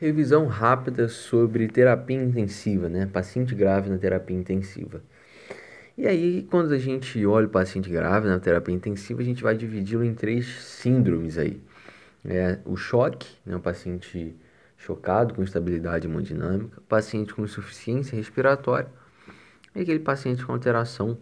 Revisão 0.00 0.46
rápida 0.46 1.08
sobre 1.08 1.66
terapia 1.66 2.22
intensiva, 2.22 2.88
né? 2.88 3.06
Paciente 3.06 3.52
grave 3.54 3.90
na 3.90 3.98
terapia 3.98 4.36
intensiva. 4.36 5.02
E 5.96 6.06
aí, 6.06 6.46
quando 6.48 6.72
a 6.72 6.78
gente 6.78 7.26
olha 7.26 7.46
o 7.46 7.50
paciente 7.50 7.90
grave 7.90 8.28
na 8.28 8.38
terapia 8.38 8.72
intensiva, 8.72 9.20
a 9.20 9.24
gente 9.24 9.42
vai 9.42 9.56
dividi-lo 9.56 10.04
em 10.04 10.14
três 10.14 10.46
síndromes 10.62 11.36
aí. 11.36 11.60
É, 12.24 12.60
o 12.64 12.76
choque, 12.76 13.26
né? 13.44 13.56
o 13.56 13.60
paciente 13.60 14.36
chocado 14.76 15.34
com 15.34 15.42
estabilidade 15.42 16.06
hemodinâmica, 16.06 16.80
paciente 16.88 17.34
com 17.34 17.42
insuficiência 17.44 18.14
respiratória 18.14 18.88
e 19.74 19.80
aquele 19.80 19.98
paciente 19.98 20.46
com 20.46 20.52
alteração 20.52 21.18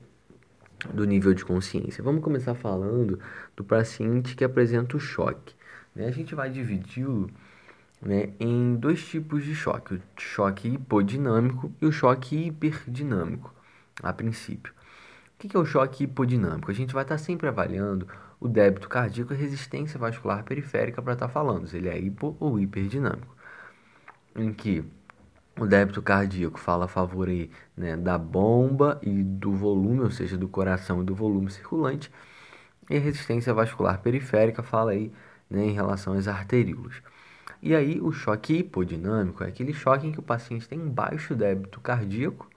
do 0.93 1.07
nível 1.07 1.33
de 1.33 1.47
consciência. 1.47 2.05
Vamos 2.05 2.23
começar 2.23 2.55
falando 2.55 3.19
do 3.57 3.65
paciente 3.65 4.37
que 4.37 4.45
apresenta 4.45 4.99
o 4.99 5.01
choque. 5.01 5.55
Né? 5.95 6.07
A 6.07 6.11
gente 6.11 6.35
vai 6.35 6.51
dividi-lo 6.51 7.31
né, 8.01 8.33
em 8.39 8.77
dois 8.77 9.05
tipos 9.07 9.45
de 9.45 9.55
choque: 9.55 9.95
o 9.95 10.03
choque 10.19 10.69
hipodinâmico 10.69 11.73
e 11.81 11.87
o 11.87 11.93
choque 11.93 12.47
hiperdinâmico, 12.47 13.53
a 14.03 14.13
princípio. 14.13 14.73
O 15.35 15.39
que 15.39 15.57
é 15.57 15.61
o 15.61 15.67
choque 15.67 16.05
hipodinâmico? 16.05 16.71
A 16.71 16.75
gente 16.75 16.95
vai 16.95 17.03
estar 17.03 17.19
sempre 17.19 17.47
avaliando 17.49 18.07
o 18.41 18.49
débito 18.49 18.89
cardíaco 18.89 19.33
e 19.35 19.37
resistência 19.37 19.99
vascular 19.99 20.45
periférica 20.45 21.03
para 21.03 21.15
estar 21.15 21.29
falando 21.29 21.67
se 21.67 21.77
ele 21.77 21.89
é 21.89 21.99
hipo 21.99 22.37
ou 22.41 22.59
hiperdinâmico. 22.59 23.35
Em 24.35 24.53
que 24.53 24.85
o 25.59 25.67
débito 25.67 26.03
cardíaco 26.03 26.59
fala 26.59 26.85
a 26.85 26.89
favor 26.89 27.29
aí, 27.29 27.51
né, 27.77 27.97
da 27.97 28.19
bomba 28.19 29.01
e 29.03 29.23
do 29.23 29.53
volume, 29.53 30.01
ou 30.01 30.11
seja, 30.11 30.37
do 30.37 30.49
coração 30.49 31.03
e 31.03 31.05
do 31.05 31.15
volume 31.15 31.51
circulante, 31.51 32.11
e 32.91 32.97
a 32.97 33.01
resistência 33.01 33.55
vascular 33.55 34.01
periférica 34.01 34.63
fala 34.63 34.93
aí 34.93 35.13
né, 35.51 35.65
em 35.67 35.73
relação 35.73 36.15
às 36.15 36.29
arteríolas. 36.29 37.03
E 37.67 37.75
aí, 37.75 38.01
o 38.01 38.13
choque 38.13 38.59
hipodinâmico 38.59 39.43
é 39.43 39.49
aquele 39.49 39.73
choque 39.73 40.07
em 40.07 40.13
que 40.13 40.21
o 40.21 40.23
paciente 40.23 40.69
tem 40.69 40.81
um 40.81 40.89
baixo 40.89 41.35
débito 41.35 41.81
cardíaco 41.81 42.49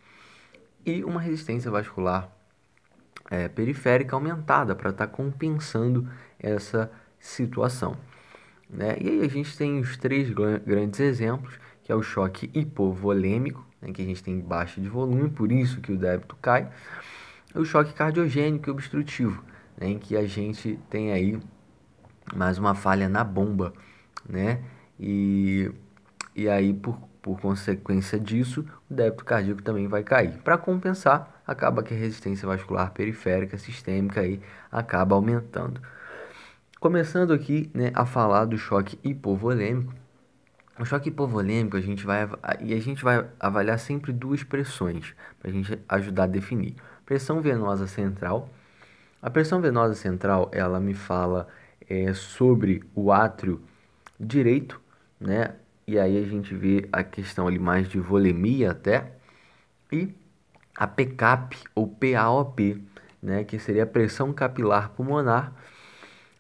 e 0.85 1.03
uma 1.03 1.19
resistência 1.19 1.71
vascular 1.71 2.29
é, 3.27 3.47
periférica 3.47 4.15
aumentada 4.15 4.75
para 4.75 4.91
estar 4.91 5.07
tá 5.07 5.11
compensando 5.11 6.07
essa 6.39 6.91
situação. 7.19 7.97
Né? 8.69 8.97
E 9.01 9.09
aí 9.09 9.21
a 9.21 9.27
gente 9.27 9.57
tem 9.57 9.79
os 9.79 9.97
três 9.97 10.29
grandes 10.29 10.99
exemplos, 10.99 11.59
que 11.81 11.91
é 11.91 11.95
o 11.95 12.03
choque 12.03 12.51
hipovolêmico, 12.53 13.65
né, 13.81 13.91
que 13.91 14.03
a 14.03 14.05
gente 14.05 14.21
tem 14.23 14.39
baixa 14.39 14.79
de 14.79 14.89
volume, 14.89 15.31
por 15.31 15.51
isso 15.51 15.81
que 15.81 15.91
o 15.91 15.97
débito 15.97 16.35
cai, 16.39 16.69
o 17.55 17.65
choque 17.65 17.93
cardiogênico 17.93 18.69
e 18.69 18.71
obstrutivo, 18.71 19.43
né, 19.75 19.87
em 19.87 19.97
que 19.97 20.15
a 20.15 20.27
gente 20.27 20.79
tem 20.87 21.11
aí 21.11 21.39
mais 22.35 22.59
uma 22.59 22.75
falha 22.75 23.09
na 23.09 23.23
bomba, 23.23 23.73
né? 24.23 24.63
E, 24.99 25.71
e 26.35 26.49
aí, 26.49 26.73
por, 26.73 26.99
por 27.21 27.39
consequência 27.39 28.19
disso, 28.19 28.65
o 28.89 28.93
débito 28.93 29.23
cardíaco 29.23 29.61
também 29.61 29.87
vai 29.87 30.03
cair. 30.03 30.37
Para 30.43 30.57
compensar, 30.57 31.41
acaba 31.47 31.81
que 31.81 31.93
a 31.93 31.97
resistência 31.97 32.47
vascular 32.47 32.91
periférica 32.91 33.57
sistêmica 33.57 34.21
aí 34.21 34.41
acaba 34.71 35.15
aumentando. 35.15 35.81
Começando 36.79 37.33
aqui 37.33 37.69
né, 37.73 37.91
a 37.93 38.05
falar 38.05 38.45
do 38.45 38.57
choque 38.57 38.99
hipovolêmico. 39.03 39.93
O 40.79 40.85
choque 40.85 41.09
hipovolêmico 41.09 41.75
a 41.75 41.81
gente 41.81 42.05
vai 42.05 42.29
e 42.61 42.73
a 42.73 42.79
gente 42.79 43.03
vai 43.03 43.25
avaliar 43.37 43.77
sempre 43.77 44.13
duas 44.13 44.43
pressões 44.43 45.13
para 45.37 45.51
a 45.51 45.53
gente 45.53 45.77
ajudar 45.89 46.23
a 46.23 46.27
definir. 46.27 46.75
Pressão 47.05 47.41
venosa 47.41 47.85
central. 47.85 48.49
A 49.21 49.29
pressão 49.29 49.59
venosa 49.59 49.93
central 49.93 50.49
ela 50.53 50.79
me 50.79 50.93
fala 50.93 51.49
é, 51.89 52.13
sobre 52.13 52.81
o 52.95 53.11
átrio 53.11 53.61
direito 54.17 54.79
né? 55.19 55.55
E 55.87 55.97
aí 55.97 56.17
a 56.17 56.27
gente 56.27 56.53
vê 56.53 56.87
a 56.91 57.03
questão 57.03 57.47
ali 57.47 57.57
mais 57.57 57.89
de 57.89 57.99
volemia 57.99 58.71
até 58.71 59.11
e 59.91 60.13
a 60.75 60.87
PCAP 60.87 61.57
ou 61.73 61.87
PAOP, 61.87 62.81
né, 63.21 63.43
que 63.43 63.59
seria 63.59 63.83
a 63.83 63.87
pressão 63.87 64.31
capilar 64.31 64.91
pulmonar. 64.91 65.51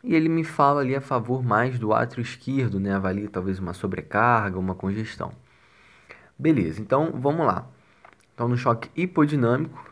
E 0.03 0.15
ele 0.15 0.29
me 0.29 0.43
fala 0.43 0.81
ali 0.81 0.95
a 0.95 1.01
favor 1.01 1.43
mais 1.43 1.77
do 1.77 1.93
átrio 1.93 2.21
esquerdo, 2.21 2.79
né? 2.79 2.93
Avalia 2.93 3.27
talvez 3.27 3.59
uma 3.59 3.73
sobrecarga, 3.73 4.57
uma 4.57 4.73
congestão. 4.73 5.33
Beleza, 6.37 6.79
então 6.79 7.11
vamos 7.15 7.45
lá. 7.45 7.67
Então 8.33 8.47
no 8.47 8.55
choque 8.55 8.89
hipodinâmico, 8.95 9.91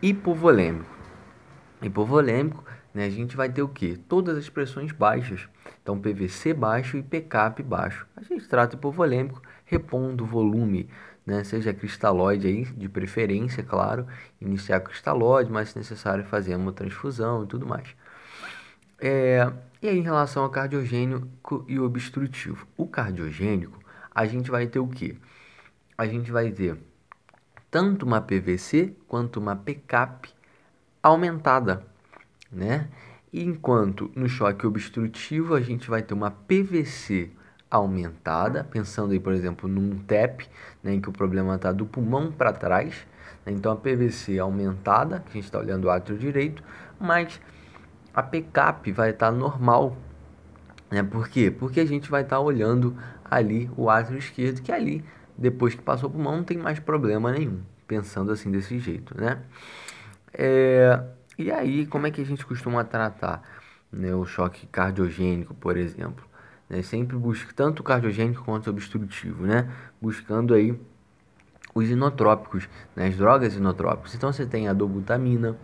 hipovolêmico. 0.00 0.88
Hipovolêmico 1.82 2.64
né, 2.94 3.06
a 3.06 3.10
gente 3.10 3.36
vai 3.36 3.50
ter 3.50 3.60
o 3.60 3.68
que? 3.68 3.96
Todas 3.96 4.38
as 4.38 4.48
pressões 4.48 4.92
baixas. 4.92 5.48
Então, 5.82 5.98
PVC 5.98 6.54
baixo 6.54 6.96
e 6.96 7.02
PCAP 7.02 7.62
baixo. 7.62 8.06
A 8.16 8.22
gente 8.22 8.48
trata 8.48 8.76
hipovolêmico 8.76 9.42
repondo 9.64 10.24
volume, 10.24 10.88
né, 11.26 11.42
seja 11.42 11.74
cristalóide 11.74 12.46
aí, 12.46 12.64
de 12.64 12.88
preferência, 12.88 13.62
claro, 13.64 14.06
iniciar 14.40 14.80
cristalóide, 14.80 15.50
mas 15.50 15.70
se 15.70 15.78
necessário 15.78 16.24
fazer 16.24 16.54
uma 16.54 16.72
transfusão 16.72 17.42
e 17.42 17.46
tudo 17.46 17.66
mais. 17.66 17.88
É, 19.00 19.52
e 19.82 19.88
aí, 19.88 19.98
em 19.98 20.02
relação 20.02 20.44
ao 20.44 20.50
cardiogênico 20.50 21.64
e 21.66 21.78
obstrutivo. 21.80 22.66
O 22.76 22.86
cardiogênico, 22.86 23.78
a 24.14 24.24
gente 24.24 24.50
vai 24.50 24.66
ter 24.66 24.78
o 24.78 24.86
que? 24.86 25.18
A 25.98 26.06
gente 26.06 26.30
vai 26.30 26.50
ter 26.52 26.78
tanto 27.70 28.06
uma 28.06 28.20
PVC 28.20 28.94
quanto 29.08 29.40
uma 29.40 29.56
PCAP 29.56 30.32
aumentada 31.02 31.84
né? 32.54 32.88
Enquanto 33.32 34.10
no 34.14 34.28
choque 34.28 34.66
obstrutivo 34.66 35.54
a 35.54 35.60
gente 35.60 35.90
vai 35.90 36.02
ter 36.02 36.14
uma 36.14 36.30
PVC 36.30 37.30
aumentada, 37.68 38.62
pensando 38.62 39.12
aí, 39.12 39.18
por 39.18 39.32
exemplo, 39.32 39.68
num 39.68 39.98
TEP, 39.98 40.48
né, 40.82 40.94
em 40.94 41.00
que 41.00 41.08
o 41.08 41.12
problema 41.12 41.56
está 41.56 41.72
do 41.72 41.84
pulmão 41.84 42.30
para 42.30 42.52
trás. 42.52 43.04
Né? 43.44 43.52
Então 43.52 43.72
a 43.72 43.76
PVC 43.76 44.38
aumentada, 44.38 45.20
que 45.20 45.30
a 45.30 45.32
gente 45.32 45.44
está 45.44 45.58
olhando 45.58 45.86
o 45.86 45.90
átrio 45.90 46.16
direito, 46.16 46.62
mas 47.00 47.40
a 48.14 48.22
PCAP 48.22 48.92
vai 48.92 49.10
estar 49.10 49.32
tá 49.32 49.36
normal. 49.36 49.96
Né? 50.90 51.02
Por 51.02 51.28
quê? 51.28 51.50
Porque 51.50 51.80
a 51.80 51.86
gente 51.86 52.08
vai 52.08 52.22
estar 52.22 52.36
tá 52.36 52.40
olhando 52.40 52.96
ali 53.24 53.68
o 53.76 53.90
átrio 53.90 54.18
esquerdo, 54.18 54.62
que 54.62 54.70
ali, 54.70 55.04
depois 55.36 55.74
que 55.74 55.82
passou 55.82 56.08
o 56.08 56.12
pulmão, 56.12 56.36
não 56.36 56.44
tem 56.44 56.56
mais 56.56 56.78
problema 56.78 57.32
nenhum. 57.32 57.60
Pensando 57.88 58.30
assim 58.30 58.50
desse 58.50 58.78
jeito, 58.78 59.20
né? 59.20 59.42
É, 60.32 61.02
e 61.38 61.50
aí, 61.50 61.86
como 61.86 62.06
é 62.06 62.10
que 62.10 62.20
a 62.20 62.24
gente 62.24 62.44
costuma 62.46 62.84
tratar 62.84 63.42
né, 63.92 64.14
o 64.14 64.24
choque 64.24 64.66
cardiogênico, 64.66 65.54
por 65.54 65.76
exemplo? 65.76 66.24
Né, 66.68 66.82
sempre 66.82 67.16
busca 67.16 67.52
tanto 67.54 67.82
cardiogênico 67.82 68.44
quanto 68.44 68.70
obstrutivo, 68.70 69.46
né? 69.46 69.70
Buscando 70.00 70.54
aí 70.54 70.78
os 71.74 71.90
inotrópicos, 71.90 72.68
né, 72.94 73.08
as 73.08 73.16
drogas 73.16 73.54
inotrópicas. 73.54 74.14
Então 74.14 74.32
você 74.32 74.46
tem 74.46 74.68
a 74.68 74.72
dobutamina, 74.72 75.58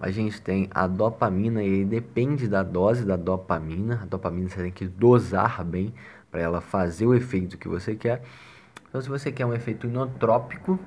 a 0.00 0.10
gente 0.10 0.40
tem 0.40 0.68
a 0.72 0.86
dopamina 0.86 1.62
e 1.62 1.84
depende 1.84 2.46
da 2.46 2.62
dose 2.62 3.04
da 3.04 3.16
dopamina. 3.16 4.00
A 4.02 4.06
dopamina 4.06 4.48
você 4.48 4.62
tem 4.62 4.70
que 4.70 4.86
dosar 4.86 5.64
bem 5.64 5.92
para 6.30 6.40
ela 6.40 6.60
fazer 6.60 7.06
o 7.06 7.14
efeito 7.14 7.58
que 7.58 7.66
você 7.66 7.96
quer. 7.96 8.22
Então 8.88 9.00
se 9.00 9.08
você 9.08 9.32
quer 9.32 9.46
um 9.46 9.54
efeito 9.54 9.86
inotrópico, 9.86 10.78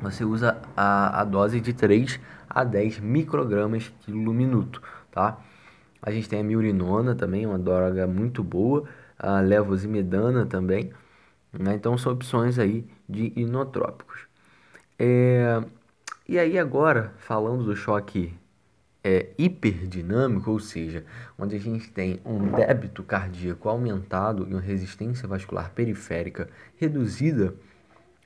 você 0.00 0.24
usa 0.24 0.60
a, 0.76 1.20
a 1.20 1.24
dose 1.24 1.60
de 1.60 1.72
3 1.72 2.18
a 2.48 2.64
10 2.64 3.00
microgramas 3.00 3.92
quilo 4.00 4.32
minuto, 4.32 4.82
tá? 5.10 5.38
A 6.02 6.10
gente 6.10 6.28
tem 6.28 6.40
a 6.40 6.44
miurinona 6.44 7.14
também, 7.14 7.46
uma 7.46 7.58
droga 7.58 8.06
muito 8.06 8.42
boa, 8.42 8.84
a 9.18 9.40
levosimedana 9.40 10.46
também, 10.46 10.92
né? 11.52 11.74
Então 11.74 11.96
são 11.98 12.12
opções 12.12 12.58
aí 12.58 12.86
de 13.08 13.32
inotrópicos. 13.36 14.26
É... 14.98 15.62
E 16.28 16.38
aí 16.38 16.58
agora, 16.58 17.12
falando 17.18 17.64
do 17.64 17.76
choque 17.76 18.32
é, 19.02 19.30
hiperdinâmico, 19.36 20.50
ou 20.50 20.60
seja, 20.60 21.04
onde 21.38 21.56
a 21.56 21.58
gente 21.58 21.90
tem 21.90 22.20
um 22.24 22.52
débito 22.52 23.02
cardíaco 23.02 23.68
aumentado 23.68 24.46
e 24.48 24.52
uma 24.52 24.60
resistência 24.60 25.26
vascular 25.26 25.70
periférica 25.72 26.48
reduzida, 26.76 27.54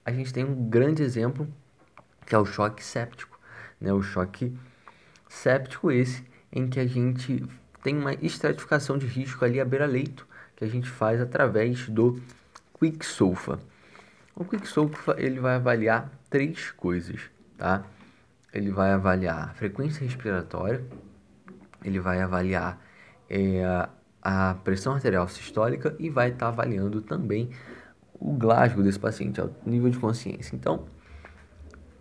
a 0.04 0.12
gente 0.12 0.32
tem 0.32 0.44
um 0.44 0.68
grande 0.68 1.02
exemplo 1.02 1.48
que 2.26 2.34
é 2.34 2.38
o 2.38 2.44
choque 2.44 2.82
séptico, 2.82 3.38
né? 3.80 3.92
O 3.92 4.02
choque 4.02 4.56
séptico 5.28 5.90
esse 5.90 6.24
em 6.52 6.68
que 6.68 6.78
a 6.78 6.86
gente 6.86 7.44
tem 7.82 7.96
uma 7.96 8.14
estratificação 8.14 8.96
de 8.96 9.06
risco 9.06 9.44
ali 9.44 9.60
à 9.60 9.64
beira-leito, 9.64 10.26
que 10.56 10.64
a 10.64 10.68
gente 10.68 10.88
faz 10.88 11.20
através 11.20 11.88
do 11.88 12.20
Quicksolfa. 12.78 13.58
O 14.34 14.44
Quicksolfa 14.44 15.16
ele 15.18 15.40
vai 15.40 15.56
avaliar 15.56 16.10
três 16.30 16.70
coisas, 16.70 17.20
tá? 17.58 17.84
Ele 18.52 18.70
vai 18.70 18.92
avaliar 18.92 19.50
a 19.50 19.54
frequência 19.54 20.04
respiratória, 20.04 20.84
ele 21.84 22.00
vai 22.00 22.20
avaliar 22.20 22.80
é, 23.28 23.88
a 24.22 24.54
pressão 24.64 24.94
arterial 24.94 25.28
sistólica 25.28 25.94
e 25.98 26.08
vai 26.08 26.28
estar 26.28 26.46
tá 26.46 26.48
avaliando 26.48 27.02
também 27.02 27.50
o 28.14 28.32
Glasgow 28.32 28.82
desse 28.82 28.98
paciente, 28.98 29.40
o 29.40 29.52
nível 29.66 29.90
de 29.90 29.98
consciência. 29.98 30.56
Então, 30.56 30.86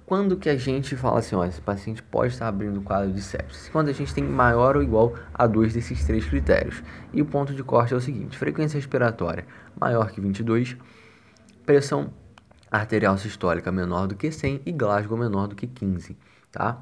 quando 0.06 0.38
que 0.38 0.50
a 0.50 0.58
gente 0.58 0.96
fala 0.96 1.20
assim, 1.20 1.36
ó, 1.36 1.46
esse 1.46 1.62
paciente 1.62 2.04
pode 2.04 2.34
estar 2.34 2.48
abrindo 2.48 2.82
quadro 2.82 3.12
de 3.12 3.22
sepsis? 3.22 3.70
Quando 3.70 3.90
a 3.90 3.94
gente 3.94 4.14
tem 4.14 4.24
maior 4.24 4.76
ou 4.76 4.84
igual 4.84 5.16
a 5.34 5.48
dois 5.48 5.74
desses 5.74 6.06
três 6.06 6.26
critérios. 6.26 6.84
E 7.14 7.22
o 7.22 7.26
ponto 7.26 7.54
de 7.54 7.64
corte 7.64 7.94
é 7.94 7.98
o 7.98 8.02
seguinte: 8.02 8.38
frequência 8.38 8.78
respiratória 8.78 9.46
maior 9.80 10.12
que 10.12 10.22
22, 10.22 10.78
pressão 11.66 12.12
arterial 12.70 13.18
sistólica 13.18 13.72
menor 13.72 14.08
do 14.08 14.16
que 14.16 14.32
100 14.32 14.62
e 14.66 14.72
Glasgow 14.72 15.18
menor 15.18 15.48
do 15.48 15.56
que 15.56 15.68
15, 15.68 16.18
tá? 16.52 16.82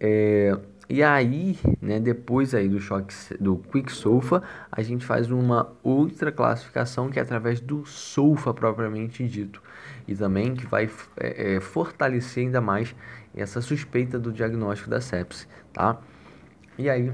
É, 0.00 0.58
e 0.88 1.02
aí, 1.02 1.58
né, 1.80 1.98
depois 1.98 2.54
aí 2.54 2.68
do 2.68 2.80
choque 2.80 3.14
do 3.40 3.56
quick 3.56 3.90
sulfa, 3.90 4.42
a 4.70 4.82
gente 4.82 5.04
faz 5.04 5.30
uma 5.30 5.72
outra 5.82 6.30
classificação 6.30 7.10
que 7.10 7.18
é 7.18 7.22
através 7.22 7.60
do 7.60 7.86
sulfa 7.86 8.52
propriamente 8.52 9.26
dito 9.26 9.62
e 10.06 10.14
também 10.14 10.54
que 10.54 10.66
vai 10.66 10.88
é, 11.16 11.54
é, 11.54 11.60
fortalecer 11.60 12.44
ainda 12.44 12.60
mais 12.60 12.94
essa 13.34 13.60
suspeita 13.60 14.18
do 14.18 14.32
diagnóstico 14.32 14.90
da 14.90 15.00
sepse, 15.00 15.46
tá? 15.72 15.98
E 16.78 16.88
aí 16.90 17.12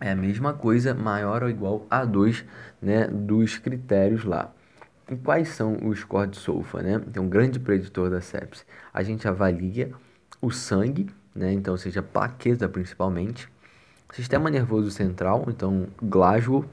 é 0.00 0.10
a 0.10 0.16
mesma 0.16 0.52
coisa, 0.52 0.94
maior 0.94 1.42
ou 1.42 1.48
igual 1.48 1.86
a 1.90 2.04
2, 2.04 2.44
né, 2.82 3.06
dos 3.06 3.58
critérios 3.58 4.24
lá. 4.24 4.52
E 5.10 5.16
quais 5.16 5.48
são 5.48 5.78
os 5.84 6.00
scores 6.00 6.32
de 6.32 6.36
sulfa, 6.38 6.82
né? 6.82 7.00
Então, 7.06 7.24
um 7.24 7.28
grande 7.28 7.60
preditor 7.60 8.10
da 8.10 8.20
sepse. 8.20 8.64
A 8.92 9.02
gente 9.02 9.28
avalia 9.28 9.92
o 10.42 10.50
sangue, 10.50 11.06
né? 11.34 11.52
Então, 11.52 11.76
seja 11.76 12.02
plaqueta 12.02 12.68
principalmente. 12.68 13.48
Sistema 14.12 14.50
nervoso 14.50 14.90
central, 14.90 15.44
então 15.48 15.88
Glasgow, 16.02 16.64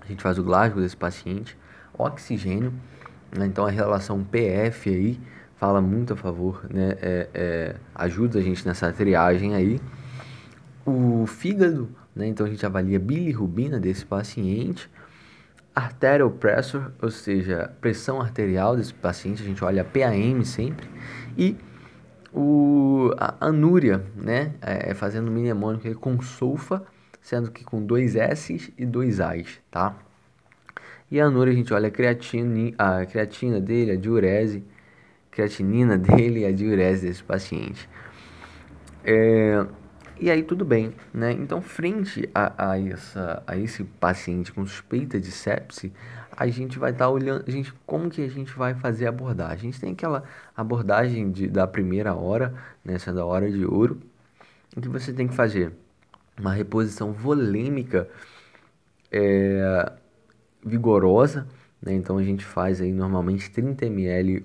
a 0.00 0.06
gente 0.06 0.22
faz 0.22 0.38
o 0.38 0.42
Glasgow 0.42 0.80
desse 0.80 0.96
paciente. 0.96 1.56
Oxigênio? 1.96 2.72
Então 3.38 3.64
a 3.66 3.70
relação 3.70 4.24
PF 4.24 4.90
aí 4.90 5.20
fala 5.56 5.80
muito 5.80 6.14
a 6.14 6.16
favor, 6.16 6.66
né? 6.72 6.96
É, 7.00 7.28
é, 7.34 7.76
ajuda 7.94 8.38
a 8.38 8.42
gente 8.42 8.66
nessa 8.66 8.90
triagem 8.92 9.54
aí. 9.54 9.80
O 10.86 11.26
fígado, 11.26 11.88
né? 12.16 12.26
Então 12.26 12.46
a 12.46 12.48
gente 12.48 12.64
avalia 12.64 12.98
bilirrubina 12.98 13.78
desse 13.78 14.04
paciente. 14.04 14.90
Arterial 15.74 16.30
pressure, 16.30 16.86
ou 17.00 17.10
seja, 17.10 17.70
pressão 17.80 18.20
arterial 18.20 18.76
desse 18.76 18.92
paciente, 18.92 19.42
a 19.42 19.46
gente 19.46 19.62
olha 19.62 19.84
PAM 19.84 20.42
sempre. 20.44 20.88
E 21.36 21.56
o, 22.32 23.12
a 23.16 23.46
anúria, 23.46 24.04
né? 24.16 24.54
É, 24.60 24.90
é 24.90 24.94
fazendo 24.94 25.30
mnemônico 25.30 25.94
com 25.96 26.20
sulfa, 26.20 26.82
sendo 27.20 27.50
que 27.50 27.64
com 27.64 27.84
dois 27.84 28.16
S 28.16 28.72
e 28.76 28.86
dois 28.86 29.20
A's, 29.20 29.60
tá? 29.70 29.94
E 31.10 31.20
a 31.20 31.24
anúria 31.24 31.52
a 31.52 31.56
gente 31.56 31.74
olha 31.74 31.88
a 31.88 31.90
creatina, 31.90 32.72
a 32.78 33.04
creatina 33.04 33.60
dele, 33.60 33.92
a 33.92 33.96
diurese, 33.96 34.62
creatinina 35.30 35.96
dele 35.98 36.40
e 36.40 36.44
a 36.44 36.52
diurese 36.52 37.06
desse 37.06 37.22
paciente. 37.22 37.88
É, 39.04 39.66
e 40.20 40.30
aí 40.30 40.42
tudo 40.42 40.64
bem, 40.64 40.92
né? 41.12 41.32
Então, 41.32 41.60
frente 41.60 42.28
a, 42.34 42.72
a, 42.72 42.80
essa, 42.80 43.42
a 43.46 43.56
esse 43.56 43.82
paciente 43.82 44.52
com 44.52 44.64
suspeita 44.64 45.18
de 45.18 45.30
sepse, 45.32 45.92
a 46.30 46.46
gente 46.46 46.78
vai 46.78 46.90
estar 46.90 47.06
tá 47.06 47.10
olhando, 47.10 47.44
a 47.46 47.50
gente, 47.50 47.72
como 47.84 48.08
que 48.08 48.22
a 48.22 48.28
gente 48.28 48.52
vai 48.52 48.74
fazer 48.74 49.06
a 49.06 49.08
abordagem? 49.08 49.54
A 49.54 49.72
gente 49.72 49.80
tem 49.80 49.92
aquela 49.92 50.22
abordagem 50.56 51.30
de, 51.30 51.48
da 51.48 51.66
primeira 51.66 52.14
hora, 52.14 52.54
nessa 52.84 53.10
né, 53.10 53.16
da 53.16 53.24
hora 53.24 53.50
de 53.50 53.64
ouro, 53.64 54.00
em 54.76 54.80
que 54.80 54.88
você 54.88 55.12
tem 55.12 55.26
que 55.26 55.34
fazer 55.34 55.72
uma 56.38 56.52
reposição 56.52 57.12
volêmica 57.12 58.08
é, 59.10 59.92
vigorosa, 60.64 61.46
né? 61.80 61.92
Então 61.94 62.18
a 62.18 62.22
gente 62.22 62.44
faz 62.44 62.80
aí 62.80 62.92
normalmente 62.92 63.50
30 63.50 63.86
ml 63.86 64.44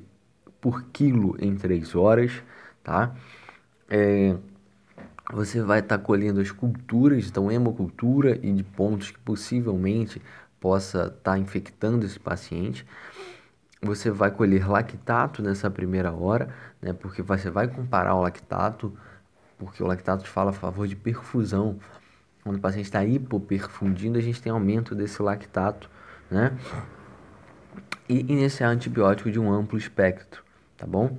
por 0.62 0.84
quilo 0.86 1.36
em 1.40 1.56
3 1.56 1.96
horas, 1.96 2.32
tá? 2.84 3.14
É, 3.90 4.36
você 5.34 5.62
vai 5.62 5.80
estar 5.80 5.98
tá 5.98 6.04
colhendo 6.04 6.40
as 6.40 6.52
culturas, 6.52 7.28
então 7.28 7.52
hemocultura 7.52 8.40
e 8.42 8.52
de 8.52 8.64
pontos 8.64 9.12
que 9.12 9.20
possivelmente 9.20 10.22
possa 10.60 11.06
estar 11.06 11.34
tá 11.34 11.38
infectando 11.38 12.06
esse 12.06 12.20
paciente. 12.20 12.86
Você 13.82 14.10
vai 14.10 14.32
colher 14.32 14.68
lactato 14.68 15.42
nessa 15.44 15.70
primeira 15.70 16.12
hora, 16.12 16.50
né? 16.82 16.94
Porque 16.94 17.22
você 17.22 17.50
vai 17.50 17.68
comparar 17.68 18.16
o 18.16 18.22
lactato, 18.22 18.98
porque 19.58 19.84
o 19.84 19.88
lactato 19.88 20.24
te 20.24 20.30
fala 20.30 20.52
a 20.52 20.54
favor 20.54 20.88
de 20.88 20.96
perfusão. 20.96 21.78
Quando 22.44 22.58
o 22.58 22.62
paciente 22.62 22.86
está 22.86 23.04
hipoperfundindo, 23.04 24.18
a 24.18 24.22
gente 24.22 24.42
tem 24.42 24.52
aumento 24.52 24.96
desse 24.96 25.22
lactato 25.22 25.90
né? 26.30 26.58
E 28.08 28.20
iniciar 28.20 28.70
antibiótico 28.70 29.32
de 29.32 29.40
um 29.40 29.52
amplo 29.52 29.78
espectro, 29.78 30.44
tá 30.78 30.86
bom? 30.86 31.18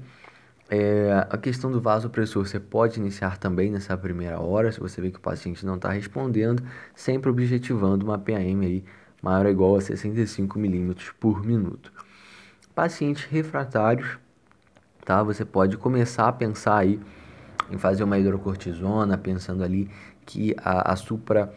É, 0.68 1.26
a 1.30 1.38
questão 1.38 1.70
do 1.70 1.80
vasopressor 1.80 2.44
você 2.44 2.58
pode 2.58 2.98
iniciar 2.98 3.38
também 3.38 3.70
nessa 3.70 3.96
primeira 3.96 4.40
hora, 4.40 4.72
se 4.72 4.80
você 4.80 5.00
vê 5.00 5.10
que 5.10 5.18
o 5.18 5.20
paciente 5.20 5.64
não 5.64 5.76
está 5.76 5.90
respondendo, 5.90 6.62
sempre 6.94 7.30
objetivando 7.30 8.04
uma 8.04 8.18
PAM 8.18 8.36
aí 8.36 8.84
maior 9.22 9.46
ou 9.46 9.52
igual 9.52 9.76
a 9.76 9.80
65 9.80 10.58
milímetros 10.58 11.10
por 11.20 11.44
minuto. 11.44 11.92
Pacientes 12.74 13.24
refratários, 13.24 14.18
tá? 15.04 15.22
Você 15.22 15.44
pode 15.44 15.76
começar 15.76 16.28
a 16.28 16.32
pensar 16.32 16.78
aí 16.78 17.00
em 17.70 17.78
fazer 17.78 18.02
uma 18.02 18.18
hidrocortisona, 18.18 19.16
pensando 19.16 19.62
ali 19.62 19.88
que 20.24 20.54
a, 20.58 20.92
a 20.92 20.96
supra 20.96 21.52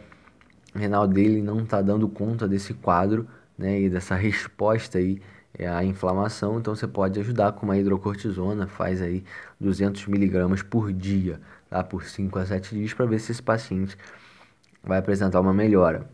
renal 0.74 1.06
dele 1.06 1.42
não 1.42 1.62
está 1.62 1.82
dando 1.82 2.08
conta 2.08 2.46
desse 2.46 2.74
quadro 2.74 3.26
né, 3.60 3.78
e 3.82 3.90
dessa 3.90 4.14
resposta 4.16 4.98
aí 4.98 5.20
é, 5.56 5.68
à 5.68 5.84
inflamação, 5.84 6.58
então 6.58 6.74
você 6.74 6.86
pode 6.86 7.20
ajudar 7.20 7.52
com 7.52 7.66
uma 7.66 7.76
hidrocortisona, 7.76 8.66
faz 8.66 9.02
aí 9.02 9.22
200 9.60 10.06
miligramas 10.06 10.62
por 10.62 10.92
dia, 10.92 11.38
tá, 11.68 11.84
por 11.84 12.04
5 12.04 12.38
a 12.38 12.46
7 12.46 12.74
dias, 12.74 12.94
para 12.94 13.04
ver 13.04 13.18
se 13.18 13.32
esse 13.32 13.42
paciente 13.42 13.96
vai 14.82 14.98
apresentar 14.98 15.40
uma 15.40 15.52
melhora. 15.52 16.08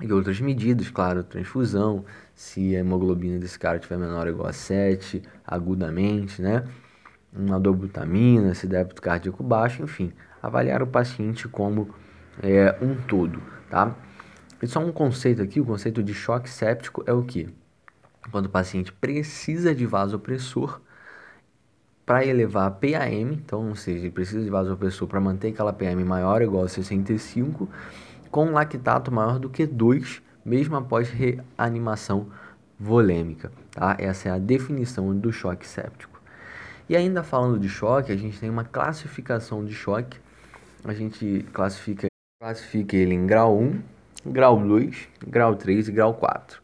E 0.00 0.12
outras 0.12 0.40
medidas, 0.40 0.90
claro, 0.90 1.24
transfusão, 1.24 2.04
se 2.34 2.76
a 2.76 2.80
hemoglobina 2.80 3.38
desse 3.38 3.58
cara 3.58 3.78
tiver 3.78 3.96
menor 3.98 4.26
ou 4.26 4.32
igual 4.32 4.48
a 4.48 4.52
7, 4.52 5.22
agudamente, 5.44 6.40
né? 6.40 6.64
Uma 7.32 7.58
dobutamina, 7.58 8.54
se 8.54 8.66
débito 8.66 9.02
cardíaco 9.02 9.42
baixo, 9.42 9.82
enfim, 9.82 10.12
avaliar 10.42 10.82
o 10.82 10.86
paciente 10.86 11.48
como 11.48 11.88
é, 12.42 12.76
um 12.80 12.94
todo, 12.94 13.42
tá? 13.70 13.96
E 14.66 14.68
só 14.68 14.80
um 14.80 14.90
conceito 14.90 15.40
aqui, 15.40 15.60
o 15.60 15.64
conceito 15.64 16.02
de 16.02 16.12
choque 16.12 16.50
séptico 16.50 17.04
é 17.06 17.12
o 17.12 17.22
que? 17.22 17.48
Quando 18.32 18.46
o 18.46 18.48
paciente 18.48 18.92
precisa 18.92 19.72
de 19.72 19.86
vasopressor 19.86 20.80
para 22.04 22.26
elevar 22.26 22.66
a 22.66 22.70
PAM, 22.72 23.32
então, 23.32 23.68
ou 23.68 23.76
seja, 23.76 24.00
ele 24.00 24.10
precisa 24.10 24.42
de 24.42 24.50
vasopressor 24.50 25.06
para 25.06 25.20
manter 25.20 25.50
aquela 25.50 25.72
PAM 25.72 26.04
maior 26.04 26.40
ou 26.40 26.48
igual 26.48 26.64
a 26.64 26.68
65, 26.68 27.68
com 28.28 28.50
lactato 28.50 29.12
maior 29.12 29.38
do 29.38 29.48
que 29.48 29.64
2, 29.64 30.20
mesmo 30.44 30.74
após 30.74 31.10
reanimação 31.10 32.26
volêmica, 32.76 33.52
tá? 33.70 33.96
Essa 34.00 34.30
é 34.30 34.32
a 34.32 34.38
definição 34.38 35.16
do 35.16 35.30
choque 35.30 35.64
séptico. 35.64 36.20
E 36.88 36.96
ainda 36.96 37.22
falando 37.22 37.60
de 37.60 37.68
choque, 37.68 38.10
a 38.10 38.16
gente 38.16 38.40
tem 38.40 38.50
uma 38.50 38.64
classificação 38.64 39.64
de 39.64 39.74
choque. 39.74 40.18
A 40.82 40.92
gente 40.92 41.46
classifica, 41.52 42.08
classifica 42.40 42.96
ele 42.96 43.14
em 43.14 43.28
grau 43.28 43.56
1, 43.56 43.94
grau 44.26 44.58
2, 44.58 45.08
grau 45.26 45.54
3 45.54 45.88
e 45.88 45.92
grau 45.92 46.14
4. 46.14 46.62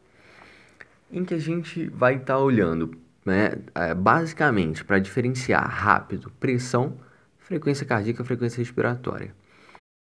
Em 1.11 1.25
que 1.25 1.35
a 1.35 1.39
gente 1.39 1.89
vai 1.89 2.15
estar 2.15 2.35
tá 2.35 2.39
olhando, 2.39 2.97
né, 3.25 3.53
é, 3.75 3.95
basicamente, 3.95 4.85
para 4.85 4.99
diferenciar 4.99 5.67
rápido 5.69 6.31
pressão, 6.41 6.95
frequência 7.39 7.87
cardíaca, 7.87 8.25
frequência 8.25 8.59
respiratória. 8.59 9.35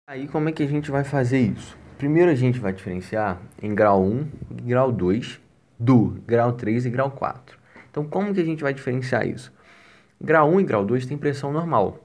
Aí 0.08 0.28
como 0.28 0.48
é 0.48 0.52
que 0.52 0.62
a 0.62 0.66
gente 0.66 0.90
vai 0.90 1.04
fazer 1.04 1.40
isso? 1.40 1.76
Primeiro 1.96 2.30
a 2.30 2.34
gente 2.34 2.58
vai 2.58 2.72
diferenciar 2.72 3.40
em 3.60 3.74
grau 3.74 4.02
1 4.02 4.28
e 4.58 4.62
grau 4.62 4.92
2 4.92 5.40
do 5.78 6.16
grau 6.26 6.52
3 6.52 6.86
e 6.86 6.90
grau 6.90 7.10
4. 7.10 7.58
Então 7.90 8.04
como 8.04 8.32
que 8.32 8.40
a 8.40 8.44
gente 8.44 8.62
vai 8.62 8.72
diferenciar 8.72 9.26
isso? 9.26 9.52
Grau 10.20 10.50
1 10.50 10.60
e 10.60 10.64
grau 10.64 10.84
2 10.84 11.06
tem 11.06 11.16
pressão 11.16 11.52
normal. 11.52 12.04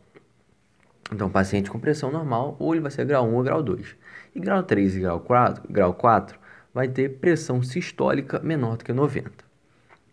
Então, 1.12 1.30
paciente 1.30 1.70
com 1.70 1.80
pressão 1.80 2.12
normal, 2.12 2.56
ou 2.60 2.74
ele 2.74 2.82
vai 2.82 2.92
ser 2.92 3.06
grau 3.06 3.28
1 3.28 3.36
ou 3.36 3.44
grau 3.44 3.62
2. 3.62 3.96
E 4.36 4.40
grau 4.40 4.64
3 4.64 4.96
e 4.96 5.00
grau 5.00 5.20
4, 5.20 5.64
grau 5.72 5.94
4 5.94 6.40
vai 6.74 6.88
ter 6.88 7.18
pressão 7.20 7.62
sistólica 7.62 8.40
menor 8.40 8.78
do 8.78 8.84
que 8.84 8.92
90. 8.92 9.32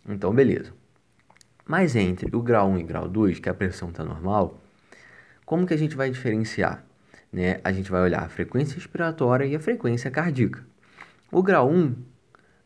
Então, 0.07 0.33
beleza. 0.33 0.71
Mas 1.65 1.95
entre 1.95 2.35
o 2.35 2.41
grau 2.41 2.69
1 2.69 2.79
e 2.79 2.83
grau 2.83 3.07
2, 3.07 3.39
que 3.39 3.49
a 3.49 3.53
pressão 3.53 3.89
está 3.89 4.03
normal, 4.03 4.59
como 5.45 5.65
que 5.65 5.73
a 5.73 5.77
gente 5.77 5.95
vai 5.95 6.09
diferenciar? 6.09 6.83
Né? 7.31 7.59
A 7.63 7.71
gente 7.71 7.89
vai 7.89 8.01
olhar 8.01 8.21
a 8.23 8.29
frequência 8.29 8.75
respiratória 8.75 9.45
e 9.45 9.55
a 9.55 9.59
frequência 9.59 10.11
cardíaca. 10.11 10.63
O 11.31 11.41
grau 11.41 11.69
1 11.69 11.95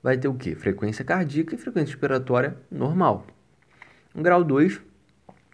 vai 0.01 0.17
ter 0.17 0.27
o 0.27 0.33
quê? 0.33 0.55
Frequência 0.55 1.05
cardíaca 1.05 1.55
e 1.55 1.57
frequência 1.57 1.93
respiratória 1.93 2.57
normal. 2.69 3.25
O 4.13 4.21
grau 4.21 4.43
2 4.43 4.81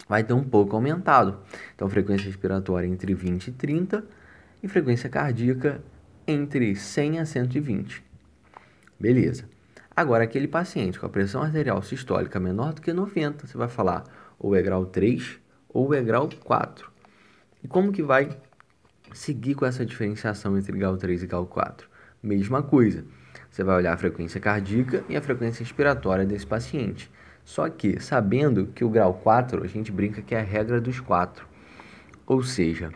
vai 0.08 0.24
ter 0.24 0.34
um 0.34 0.44
pouco 0.44 0.76
aumentado. 0.76 1.40
Então, 1.76 1.90
frequência 1.90 2.26
respiratória 2.26 2.88
entre 2.88 3.14
20 3.14 3.48
e 3.48 3.52
30 3.52 4.04
e 4.64 4.68
frequência 4.68 5.10
cardíaca 5.10 5.82
entre 6.32 6.76
100 6.76 7.20
a 7.20 7.26
120. 7.26 8.04
Beleza. 9.00 9.46
Agora, 9.96 10.24
aquele 10.24 10.48
paciente 10.48 11.00
com 11.00 11.06
a 11.06 11.10
pressão 11.10 11.44
arterial 11.44 11.82
sistólica 11.82 12.40
menor 12.40 12.74
do 12.74 12.82
que 12.82 12.94
90, 12.94 13.46
você 13.46 13.58
vai 13.58 13.68
falar 13.68 14.04
ou 14.40 14.56
é 14.56 14.62
grau 14.62 14.86
3 14.86 15.38
ou 15.70 15.94
é 15.94 16.02
grau 16.02 16.30
4. 16.44 16.90
E 17.64 17.68
como 17.68 17.92
que 17.92 18.02
vai 18.02 18.30
seguir 19.14 19.56
com 19.56 19.66
essa 19.66 19.86
diferenciação 19.86 20.58
entre 20.58 20.78
grau 20.78 20.98
3 20.98 21.24
e 21.24 21.28
grau 21.28 21.46
4? 21.46 21.88
Mesma 22.24 22.64
coisa. 22.64 23.04
Você 23.50 23.64
vai 23.64 23.76
olhar 23.76 23.94
a 23.94 23.98
frequência 23.98 24.40
cardíaca 24.40 25.04
e 25.10 25.16
a 25.16 25.22
frequência 25.22 25.60
respiratória 25.60 26.26
desse 26.26 26.48
paciente. 26.48 27.12
Só 27.44 27.68
que, 27.70 28.00
sabendo 28.00 28.68
que 28.68 28.84
o 28.84 28.90
grau 28.90 29.14
4, 29.14 29.64
a 29.64 29.68
gente 29.68 29.92
brinca 29.92 30.22
que 30.22 30.34
é 30.34 30.40
a 30.40 30.44
regra 30.44 30.80
dos 30.80 31.00
4. 31.00 31.46
Ou 32.26 32.42
seja, 32.42 32.92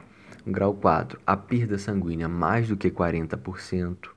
grau 0.45 0.73
4, 0.73 1.19
a 1.25 1.35
perda 1.35 1.77
sanguínea 1.77 2.27
mais 2.27 2.67
do 2.67 2.77
que 2.77 2.89
40%, 2.89 4.09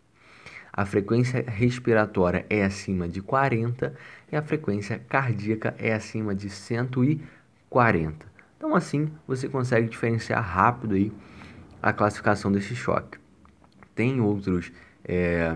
a 0.79 0.87
frequência 0.87 1.45
respiratória 1.45 2.47
é 2.49 2.63
acima 2.63 3.09
de 3.09 3.21
40 3.21 3.93
e 4.31 4.37
a 4.37 4.43
frequência 4.43 4.97
cardíaca 5.09 5.75
é 5.77 5.93
acima 5.93 6.33
de 6.37 6.49
140. 6.49 8.27
Então, 8.57 8.77
assim, 8.77 9.11
você 9.27 9.49
consegue 9.49 9.89
diferenciar 9.89 10.41
rápido 10.41 10.95
aí 10.95 11.13
a 11.83 11.93
classificação 11.93 12.53
desse 12.53 12.77
choque. 12.77 13.19
Tem 13.93 14.21
outros, 14.21 14.71
é, 15.05 15.55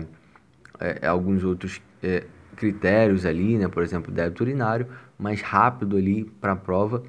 é, 0.77 1.07
alguns 1.07 1.45
outros 1.45 1.81
é, 2.03 2.25
critérios 2.57 3.25
ali, 3.25 3.57
né? 3.57 3.69
Por 3.69 3.81
exemplo, 3.81 4.11
débito 4.11 4.43
urinário, 4.43 4.87
mais 5.17 5.41
rápido 5.41 5.95
ali 5.95 6.25
para 6.25 6.51
a 6.51 6.57
prova, 6.57 7.01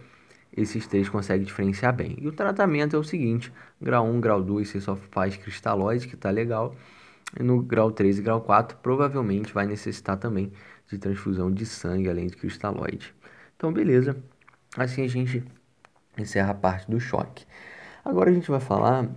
esses 0.57 0.87
três 0.87 1.09
conseguem 1.09 1.45
diferenciar 1.45 1.95
bem. 1.95 2.17
E 2.21 2.29
o 2.29 2.33
tratamento 2.33 2.95
é 2.95 2.99
o 2.99 3.05
seguinte: 3.05 3.53
grau 3.81 4.07
1, 4.07 4.21
grau 4.21 4.43
2, 4.43 4.69
você 4.69 4.81
só 4.81 4.97
faz 4.97 5.37
cristalóide, 5.37 6.07
que 6.07 6.15
está 6.15 6.31
legal. 6.31 6.75
E 7.39 7.43
no 7.43 7.61
grau 7.61 7.91
3 7.91 8.19
e 8.19 8.23
grau 8.23 8.41
4, 8.41 8.79
provavelmente 8.79 9.53
vai 9.53 9.67
necessitar 9.67 10.17
também 10.17 10.53
de 10.89 10.99
transfusão 10.99 11.51
de 11.51 11.67
sangue, 11.67 12.09
além 12.09 12.29
de 12.29 12.37
cristalóide. 12.37 13.13
Então, 13.57 13.73
beleza. 13.73 14.17
Assim 14.77 15.05
a 15.05 15.09
gente 15.09 15.43
encerra 16.17 16.51
a 16.51 16.55
parte 16.55 16.91
do 16.91 17.01
choque. 17.01 17.45
Agora 18.05 18.31
a 18.31 18.33
gente 18.33 18.51
vai 18.51 18.61
falar 18.61 19.09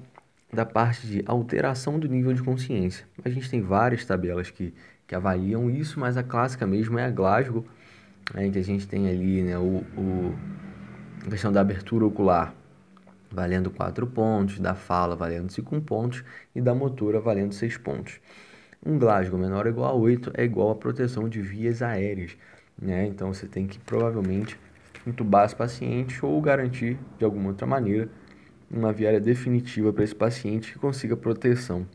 da 0.51 0.65
parte 0.65 1.05
de 1.05 1.23
alteração 1.25 1.99
do 1.99 2.07
nível 2.07 2.33
de 2.33 2.41
consciência. 2.41 3.05
A 3.23 3.29
gente 3.29 3.49
tem 3.49 3.61
várias 3.61 4.05
tabelas 4.05 4.49
que, 4.49 4.73
que 5.05 5.13
avaliam 5.13 5.69
isso, 5.69 5.99
mas 5.99 6.15
a 6.15 6.23
clássica 6.23 6.65
mesmo 6.65 6.97
é 6.97 7.05
a 7.05 7.11
Glasgow, 7.11 7.65
né, 8.33 8.49
que 8.49 8.57
a 8.57 8.63
gente 8.63 8.87
tem 8.87 9.09
ali 9.09 9.41
né, 9.41 9.57
o, 9.57 9.83
o, 9.97 10.35
questão 11.29 11.51
da 11.51 11.61
abertura 11.61 12.05
ocular 12.05 12.53
valendo 13.29 13.69
4 13.69 14.07
pontos, 14.07 14.59
da 14.59 14.73
fala 14.73 15.15
valendo 15.15 15.51
5 15.51 15.81
pontos 15.81 16.23
e 16.55 16.61
da 16.61 16.73
motora 16.73 17.19
valendo 17.19 17.53
6 17.53 17.77
pontos. 17.77 18.19
Um 18.85 18.97
Glasgow 18.97 19.37
menor 19.37 19.65
ou 19.65 19.71
igual 19.71 19.91
a 19.91 19.93
8 19.93 20.31
é 20.35 20.43
igual 20.43 20.71
a 20.71 20.75
proteção 20.75 21.27
de 21.27 21.41
vias 21.41 21.81
aéreas, 21.81 22.37
né? 22.81 23.05
Então 23.05 23.33
você 23.33 23.47
tem 23.47 23.67
que 23.67 23.79
provavelmente 23.79 24.57
entubar 25.05 25.45
esse 25.45 25.55
paciente 25.55 26.25
ou 26.25 26.39
garantir 26.41 26.97
de 27.17 27.25
alguma 27.25 27.49
outra 27.49 27.65
maneira 27.65 28.09
uma 28.69 28.91
viária 28.91 29.19
definitiva 29.19 29.93
para 29.93 30.03
esse 30.03 30.15
paciente 30.15 30.73
que 30.73 30.79
consiga 30.79 31.15
proteção, 31.15 31.87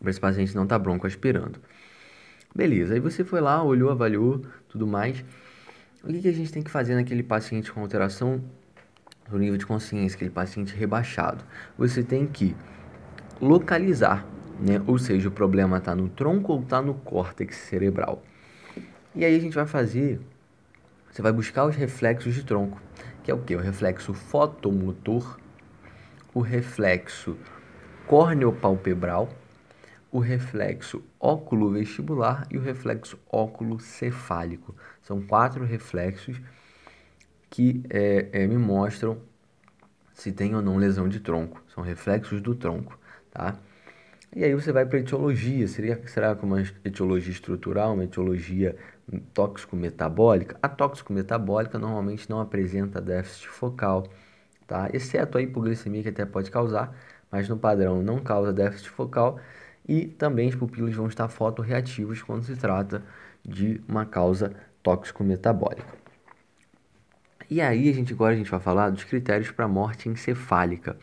para 0.00 0.10
esse 0.10 0.20
paciente 0.20 0.54
não 0.54 0.64
estar 0.64 0.78
tá 0.78 0.82
bronco 0.82 1.06
aspirando. 1.06 1.58
Beleza, 2.54 2.94
aí 2.94 3.00
você 3.00 3.24
foi 3.24 3.40
lá, 3.40 3.62
olhou, 3.62 3.90
avaliou, 3.90 4.40
tudo 4.68 4.86
mais. 4.86 5.24
O 6.04 6.08
que, 6.08 6.20
que 6.20 6.28
a 6.28 6.32
gente 6.32 6.52
tem 6.52 6.62
que 6.62 6.70
fazer 6.70 6.94
naquele 6.94 7.22
paciente 7.22 7.72
com 7.72 7.80
alteração 7.80 8.42
do 9.28 9.38
nível 9.38 9.56
de 9.56 9.64
consciência, 9.64 10.16
aquele 10.16 10.30
paciente 10.30 10.76
rebaixado? 10.76 11.42
Você 11.78 12.02
tem 12.02 12.26
que 12.26 12.54
localizar, 13.40 14.26
né? 14.60 14.82
Ou 14.86 14.98
seja, 14.98 15.28
o 15.28 15.32
problema 15.32 15.78
está 15.78 15.94
no 15.94 16.08
tronco 16.08 16.52
ou 16.52 16.60
está 16.60 16.82
no 16.82 16.94
córtex 16.94 17.56
cerebral. 17.56 18.22
E 19.14 19.24
aí 19.24 19.34
a 19.34 19.40
gente 19.40 19.54
vai 19.54 19.66
fazer, 19.66 20.20
você 21.10 21.22
vai 21.22 21.32
buscar 21.32 21.64
os 21.64 21.74
reflexos 21.74 22.34
de 22.34 22.44
tronco, 22.44 22.80
que 23.22 23.30
é 23.30 23.34
o 23.34 23.38
que? 23.38 23.56
O 23.56 23.60
reflexo 23.60 24.12
fotomotor 24.12 25.38
o 26.34 26.40
reflexo 26.40 27.36
córneo-palpebral, 28.08 29.28
o 30.14 30.20
reflexo 30.20 31.02
óculo-vestibular 31.18 32.46
e 32.48 32.56
o 32.56 32.60
reflexo 32.60 33.18
óculo-cefálico. 33.28 34.72
São 35.02 35.20
quatro 35.20 35.64
reflexos 35.64 36.40
que 37.50 37.82
é, 37.90 38.28
é, 38.32 38.46
me 38.46 38.56
mostram 38.56 39.18
se 40.12 40.30
tem 40.30 40.54
ou 40.54 40.62
não 40.62 40.76
lesão 40.76 41.08
de 41.08 41.18
tronco. 41.18 41.60
São 41.66 41.82
reflexos 41.82 42.40
do 42.40 42.54
tronco, 42.54 42.96
tá? 43.28 43.58
E 44.32 44.44
aí 44.44 44.54
você 44.54 44.70
vai 44.70 44.86
para 44.86 45.00
etiologia. 45.00 45.66
Seria, 45.66 46.00
será 46.06 46.36
que 46.36 46.44
uma 46.44 46.62
etiologia 46.84 47.32
estrutural, 47.32 47.94
uma 47.94 48.04
etiologia 48.04 48.76
tóxico-metabólica? 49.32 50.56
A 50.62 50.68
tóxico-metabólica 50.68 51.76
normalmente 51.76 52.30
não 52.30 52.38
apresenta 52.38 53.00
déficit 53.00 53.48
focal 53.48 54.04
tá? 54.66 54.88
Exceto 54.92 55.38
a 55.38 55.42
hipoglicemia 55.42 56.02
que 56.02 56.08
até 56.08 56.24
pode 56.24 56.50
causar, 56.50 56.96
mas 57.30 57.48
no 57.48 57.56
padrão 57.58 58.02
não 58.02 58.20
causa 58.20 58.52
déficit 58.52 58.90
focal 58.90 59.38
e 59.86 60.06
também 60.06 60.48
as 60.48 60.54
pupilas 60.54 60.94
vão 60.94 61.06
estar 61.06 61.28
fotorreativas 61.28 62.22
quando 62.22 62.44
se 62.44 62.56
trata 62.56 63.02
de 63.44 63.80
uma 63.88 64.06
causa 64.06 64.54
tóxico-metabólica. 64.82 66.04
E 67.50 67.60
aí, 67.60 67.90
a 67.90 67.92
gente, 67.92 68.12
agora 68.12 68.34
a 68.34 68.36
gente 68.36 68.50
vai 68.50 68.60
falar 68.60 68.90
dos 68.90 69.04
critérios 69.04 69.50
para 69.50 69.68
morte 69.68 70.08
encefálica. 70.08 70.96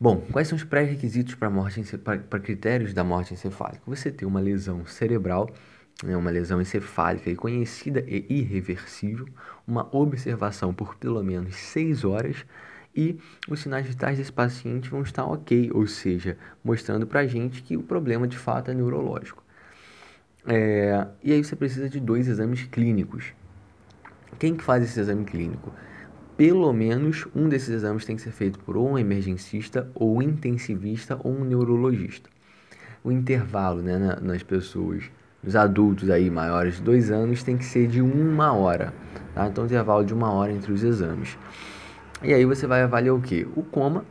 Bom, 0.00 0.26
quais 0.32 0.48
são 0.48 0.56
os 0.56 0.64
pré-requisitos 0.64 1.34
para 1.34 1.50
morte 1.50 1.82
para 1.98 2.40
critérios 2.40 2.94
da 2.94 3.04
morte 3.04 3.34
encefálica? 3.34 3.82
Você 3.86 4.10
ter 4.10 4.24
uma 4.24 4.40
lesão 4.40 4.86
cerebral 4.86 5.50
né, 6.02 6.16
uma 6.16 6.30
lesão 6.30 6.60
encefálica 6.60 7.30
e 7.30 7.36
conhecida 7.36 8.02
e 8.06 8.26
irreversível, 8.28 9.28
uma 9.66 9.88
observação 9.94 10.72
por 10.72 10.94
pelo 10.96 11.22
menos 11.22 11.54
6 11.56 12.04
horas 12.04 12.44
e 12.94 13.18
os 13.48 13.60
sinais 13.60 13.86
vitais 13.86 14.18
desse 14.18 14.32
paciente 14.32 14.90
vão 14.90 15.02
estar 15.02 15.24
ok, 15.24 15.70
ou 15.72 15.86
seja, 15.86 16.36
mostrando 16.62 17.06
para 17.06 17.20
a 17.20 17.26
gente 17.26 17.62
que 17.62 17.76
o 17.76 17.82
problema 17.82 18.26
de 18.26 18.36
fato 18.36 18.70
é 18.70 18.74
neurológico. 18.74 19.42
É, 20.46 21.06
e 21.22 21.32
aí 21.32 21.44
você 21.44 21.54
precisa 21.54 21.88
de 21.88 22.00
dois 22.00 22.26
exames 22.26 22.64
clínicos. 22.64 23.32
Quem 24.38 24.56
que 24.56 24.64
faz 24.64 24.82
esse 24.82 24.98
exame 24.98 25.24
clínico? 25.24 25.72
Pelo 26.36 26.72
menos 26.72 27.26
um 27.34 27.48
desses 27.48 27.68
exames 27.68 28.04
tem 28.04 28.16
que 28.16 28.22
ser 28.22 28.32
feito 28.32 28.58
por 28.60 28.76
um 28.76 28.98
emergencista, 28.98 29.90
ou 29.94 30.16
um 30.16 30.22
intensivista, 30.22 31.18
ou 31.22 31.32
um 31.32 31.44
neurologista. 31.44 32.30
O 33.04 33.12
intervalo 33.12 33.82
né, 33.82 34.18
nas 34.22 34.42
pessoas 34.42 35.10
os 35.42 35.56
adultos 35.56 36.10
aí 36.10 36.30
maiores 36.30 36.76
de 36.76 36.82
dois 36.82 37.10
anos 37.10 37.42
tem 37.42 37.56
que 37.56 37.64
ser 37.64 37.86
de 37.86 38.02
uma 38.02 38.52
hora, 38.52 38.92
tá? 39.34 39.46
Então 39.46 39.64
intervalo 39.64 40.04
de 40.04 40.12
uma 40.12 40.30
hora 40.30 40.52
entre 40.52 40.70
os 40.70 40.82
exames. 40.82 41.38
E 42.22 42.34
aí 42.34 42.44
você 42.44 42.66
vai 42.66 42.82
avaliar 42.82 43.14
o 43.14 43.20
que? 43.20 43.46
O 43.56 43.62
coma 43.62 44.04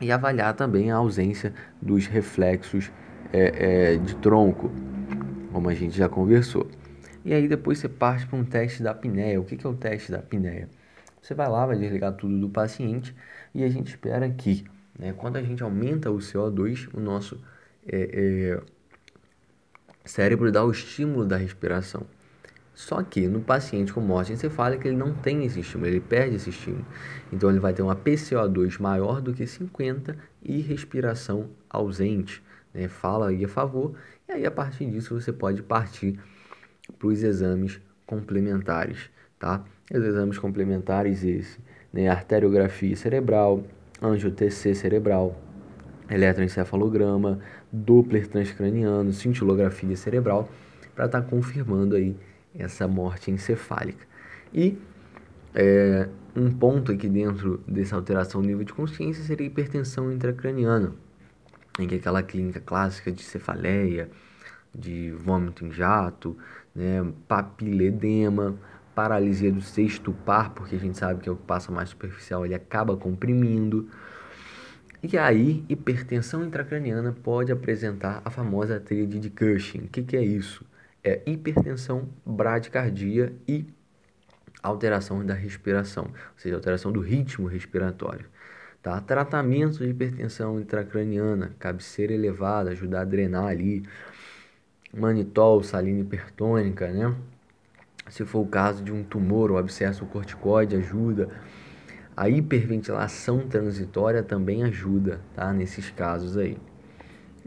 e 0.00 0.10
avaliar 0.10 0.54
também 0.54 0.90
a 0.90 0.96
ausência 0.96 1.54
dos 1.80 2.06
reflexos 2.06 2.90
é, 3.32 3.92
é, 3.92 3.96
de 3.96 4.16
tronco, 4.16 4.70
como 5.52 5.68
a 5.68 5.74
gente 5.74 5.96
já 5.96 6.08
conversou. 6.08 6.68
E 7.24 7.32
aí 7.32 7.46
depois 7.46 7.78
você 7.78 7.88
parte 7.88 8.26
para 8.26 8.38
um 8.38 8.44
teste 8.44 8.82
da 8.82 8.90
apneia. 8.90 9.40
O 9.40 9.44
que, 9.44 9.56
que 9.56 9.66
é 9.66 9.70
o 9.70 9.74
teste 9.74 10.10
da 10.10 10.18
apneia? 10.18 10.68
Você 11.20 11.34
vai 11.34 11.48
lá, 11.48 11.66
vai 11.66 11.76
desligar 11.76 12.12
tudo 12.14 12.38
do 12.38 12.48
paciente 12.48 13.14
e 13.54 13.62
a 13.62 13.68
gente 13.68 13.88
espera 13.88 14.28
que, 14.30 14.64
né, 14.98 15.12
quando 15.12 15.36
a 15.36 15.42
gente 15.42 15.62
aumenta 15.62 16.10
o 16.10 16.18
CO2, 16.18 16.88
o 16.92 17.00
nosso 17.00 17.40
é, 17.86 18.56
é 18.56 18.60
cérebro 20.04 20.50
dá 20.50 20.64
o 20.64 20.70
estímulo 20.70 21.24
da 21.24 21.36
respiração. 21.36 22.06
Só 22.78 23.02
que 23.02 23.26
no 23.26 23.40
paciente 23.40 23.92
com 23.92 24.00
morte 24.00 24.32
encefálica 24.32 24.86
ele 24.86 24.96
não 24.96 25.12
tem 25.12 25.44
esse 25.44 25.58
estímulo, 25.58 25.90
ele 25.90 25.98
perde 25.98 26.36
esse 26.36 26.50
estímulo. 26.50 26.86
Então 27.32 27.50
ele 27.50 27.58
vai 27.58 27.72
ter 27.72 27.82
uma 27.82 27.96
PCO2 27.96 28.80
maior 28.80 29.20
do 29.20 29.34
que 29.34 29.44
50 29.48 30.16
e 30.40 30.60
respiração 30.60 31.50
ausente. 31.68 32.40
Né? 32.72 32.86
Fala 32.86 33.30
aí 33.30 33.44
a 33.44 33.48
favor, 33.48 33.96
e 34.28 34.32
aí 34.32 34.46
a 34.46 34.50
partir 34.52 34.88
disso 34.88 35.20
você 35.20 35.32
pode 35.32 35.60
partir 35.60 36.20
para 36.96 37.08
os 37.08 37.20
exames 37.24 37.80
complementares. 38.06 39.10
Tá? 39.40 39.64
Os 39.92 40.04
exames 40.04 40.38
complementares 40.38 41.24
esse, 41.24 41.58
né? 41.92 42.08
arteriografia 42.08 42.94
cerebral, 42.94 43.64
angio-TC 44.00 44.76
cerebral, 44.76 45.36
eletroencefalograma, 46.08 47.40
Doppler 47.72 48.28
transcraniano, 48.28 49.12
cintilografia 49.12 49.96
cerebral, 49.96 50.48
para 50.94 51.06
estar 51.06 51.22
tá 51.22 51.28
confirmando 51.28 51.96
aí 51.96 52.16
essa 52.58 52.86
morte 52.88 53.30
encefálica. 53.30 54.06
E 54.52 54.78
é, 55.54 56.08
um 56.34 56.50
ponto 56.50 56.92
aqui 56.92 57.08
dentro 57.08 57.62
dessa 57.66 57.96
alteração 57.96 58.40
do 58.40 58.46
nível 58.46 58.64
de 58.64 58.72
consciência 58.72 59.22
seria 59.24 59.46
a 59.46 59.50
hipertensão 59.50 60.12
intracraniana, 60.12 60.94
em 61.78 61.86
que 61.86 61.94
aquela 61.94 62.22
clínica 62.22 62.60
clássica 62.60 63.10
de 63.10 63.22
cefaleia, 63.22 64.10
de 64.74 65.10
vômito 65.12 65.64
em 65.64 65.72
jato, 65.72 66.36
né, 66.74 67.04
papiledema, 67.26 68.56
paralisia 68.94 69.50
do 69.52 69.62
sexto 69.62 70.12
par, 70.12 70.50
porque 70.50 70.76
a 70.76 70.78
gente 70.78 70.98
sabe 70.98 71.22
que 71.22 71.28
é 71.28 71.32
o 71.32 71.36
que 71.36 71.44
passa 71.44 71.72
mais 71.72 71.90
superficial, 71.90 72.44
ele 72.44 72.54
acaba 72.54 72.96
comprimindo, 72.96 73.88
e 75.00 75.16
aí, 75.16 75.64
hipertensão 75.68 76.44
intracraniana 76.44 77.12
pode 77.12 77.52
apresentar 77.52 78.20
a 78.24 78.30
famosa 78.30 78.80
tríade 78.80 79.20
de 79.20 79.30
Cushing. 79.30 79.84
O 79.84 79.88
que, 79.88 80.02
que 80.02 80.16
é 80.16 80.24
isso? 80.24 80.64
É 81.02 81.22
hipertensão, 81.26 82.08
bradicardia 82.26 83.32
e 83.46 83.66
alteração 84.62 85.24
da 85.24 85.34
respiração, 85.34 86.04
ou 86.04 86.38
seja, 86.38 86.56
alteração 86.56 86.90
do 86.90 87.00
ritmo 87.00 87.46
respiratório. 87.46 88.26
Tá? 88.82 89.00
Tratamento 89.00 89.78
de 89.78 89.88
hipertensão 89.88 90.60
intracraniana, 90.60 91.54
cabeceira 91.58 92.12
elevada, 92.12 92.70
ajudar 92.70 93.02
a 93.02 93.04
drenar 93.04 93.46
ali, 93.46 93.82
manitol, 94.96 95.62
salina 95.62 96.00
hipertônica, 96.00 96.88
né? 96.88 97.14
Se 98.08 98.24
for 98.24 98.40
o 98.40 98.46
caso 98.46 98.82
de 98.82 98.90
um 98.90 99.04
tumor 99.04 99.50
ou 99.50 99.58
abscesso 99.58 100.06
corticoide, 100.06 100.76
ajuda. 100.76 101.28
A 102.16 102.28
hiperventilação 102.28 103.46
transitória 103.46 104.22
também 104.22 104.64
ajuda, 104.64 105.20
tá? 105.34 105.52
Nesses 105.52 105.90
casos 105.90 106.36
aí. 106.36 106.56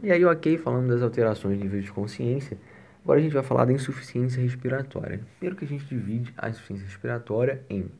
E 0.02 0.10
aí, 0.10 0.24
ok, 0.24 0.56
falando 0.58 0.88
das 0.88 1.02
alterações 1.02 1.58
de 1.58 1.64
nível 1.64 1.80
de 1.80 1.90
consciência, 1.92 2.56
agora 3.02 3.18
a 3.18 3.22
gente 3.22 3.32
vai 3.32 3.42
falar 3.42 3.64
da 3.64 3.72
insuficiência 3.72 4.42
respiratória. 4.42 5.20
Primeiro 5.38 5.56
que 5.56 5.64
a 5.64 5.68
gente 5.68 5.84
divide 5.84 6.32
a 6.36 6.48
insuficiência 6.48 6.86
respiratória 6.86 7.64
em 7.68 7.90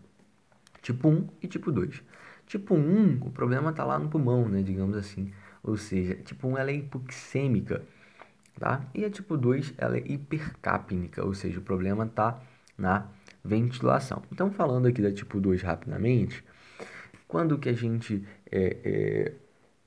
tipo 0.81 1.09
1 1.09 1.29
e 1.43 1.49
tipo 1.49 1.71
2. 1.71 2.03
Tipo 2.47 2.75
1, 2.75 3.21
o 3.23 3.31
problema 3.31 3.71
está 3.71 3.85
lá 3.85 3.99
no 3.99 4.09
pulmão, 4.09 4.49
né, 4.49 4.63
digamos 4.63 4.97
assim. 4.97 5.33
Ou 5.63 5.77
seja, 5.77 6.17
tipo 6.17 6.49
1 6.49 6.59
ela 6.59 6.71
é 6.71 6.75
hipoxêmica, 6.75 7.83
tá? 8.59 8.85
E 8.95 9.05
a 9.05 9.11
tipo 9.11 9.37
2 9.37 9.75
ela 9.79 9.97
é 9.97 10.01
hipercapnica, 10.01 11.25
ou 11.25 11.35
seja, 11.35 11.59
o 11.59 11.63
problema 11.63 12.05
está 12.05 12.41
na 12.77 13.07
ventilação. 13.45 14.23
Então, 14.31 14.51
falando 14.51 14.87
aqui 14.87 15.01
da 15.01 15.13
tipo 15.13 15.41
2 15.41 15.63
rapidamente, 15.63 16.45
quando 17.27 17.59
que 17.59 17.69
a 17.69 17.73
gente 17.73 18.25
é, 18.51 18.77
é, 18.85 19.33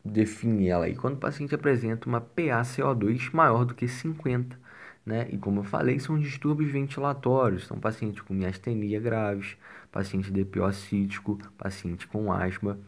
define 0.04 0.68
ela 0.68 0.86
aí? 0.86 0.96
Quando 0.96 1.16
o 1.16 1.20
paciente 1.20 1.54
apresenta 1.54 2.08
uma 2.08 2.22
PaCO2 2.22 3.32
maior 3.34 3.66
do 3.66 3.76
que 3.76 3.88
50, 3.88 4.60
né? 5.06 5.28
E 5.30 5.38
como 5.38 5.60
eu 5.60 5.64
falei, 5.64 6.00
são 6.00 6.18
distúrbios 6.18 6.72
ventilatórios, 6.72 7.68
são 7.68 7.80
pacientes 7.80 8.22
com 8.22 8.34
miastenia 8.34 9.00
graves, 9.00 9.56
paciente 9.92 10.32
depiocítico, 10.32 11.38
paciente 11.58 12.08
com 12.08 12.32
asma. 12.32 12.80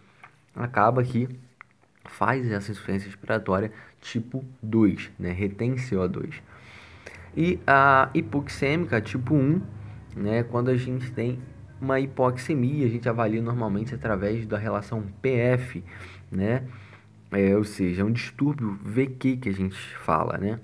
Acaba 0.56 1.04
que 1.04 1.30
faz 2.06 2.50
essa 2.50 2.72
insuficiência 2.72 3.08
respiratória 3.08 3.72
tipo 4.02 4.44
2, 4.64 5.12
né? 5.20 5.32
Retém 5.32 5.76
CO2. 5.76 6.42
E 7.36 7.60
a 7.68 8.10
hipoxêmica 8.14 9.00
tipo 9.00 9.36
1, 9.36 9.62
né? 10.16 10.44
Quando 10.44 10.70
a 10.70 10.76
gente 10.76 11.12
tem 11.12 11.40
uma 11.80 12.00
hipoxemia, 12.00 12.88
a 12.88 12.90
gente 12.90 13.08
avalia 13.08 13.42
normalmente 13.42 13.94
através 13.94 14.48
da 14.48 14.58
relação 14.58 15.04
PF, 15.22 15.84
né? 16.32 16.68
É, 17.32 17.56
ou 17.56 17.64
seja, 17.64 18.02
é 18.02 18.06
um 18.06 18.12
distúrbio 18.12 18.80
VQ 18.82 19.38
que 19.38 19.50
a 19.50 19.54
gente 19.54 19.78
fala, 19.98 20.38
né? 20.38 20.60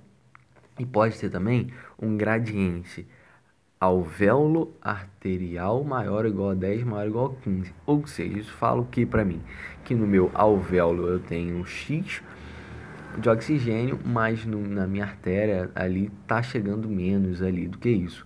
E 0.80 0.86
pode 0.86 1.16
ser 1.16 1.30
também 1.30 1.72
um 2.02 2.18
gradiente 2.18 3.08
alvéolo 3.80 4.74
arterial 4.82 5.84
maior 5.84 6.26
ou 6.26 6.32
igual 6.32 6.50
a 6.52 6.54
10, 6.54 6.84
maior 6.84 7.04
ou 7.04 7.10
igual 7.10 7.38
a 7.38 7.44
15. 7.44 7.74
Ou 7.86 8.08
seja, 8.08 8.40
isso 8.40 8.54
fala 8.54 8.82
o 8.82 8.86
que 8.86 9.06
para 9.06 9.26
mim? 9.26 9.42
Que 9.84 9.94
no 9.94 10.08
meu 10.08 10.32
alvéolo 10.34 11.08
eu 11.08 11.20
tenho 11.20 11.66
X 11.66 12.22
de 13.18 13.30
oxigênio, 13.30 14.00
mas 14.04 14.46
no, 14.46 14.66
na 14.68 14.88
minha 14.88 15.04
artéria 15.04 15.70
ali 15.76 16.10
tá 16.26 16.42
chegando 16.42 16.88
menos 16.88 17.42
ali 17.42 17.68
do 17.68 17.78
que 17.78 17.90
isso. 17.90 18.26